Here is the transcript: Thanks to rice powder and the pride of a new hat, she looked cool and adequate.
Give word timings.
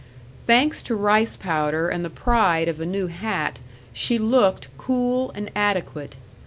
Thanks 0.47 0.81
to 0.81 0.95
rice 0.95 1.37
powder 1.37 1.87
and 1.87 2.03
the 2.03 2.09
pride 2.09 2.67
of 2.67 2.79
a 2.79 2.87
new 2.87 3.05
hat, 3.05 3.59
she 3.93 4.17
looked 4.17 4.67
cool 4.75 5.29
and 5.35 5.51
adequate. 5.55 6.17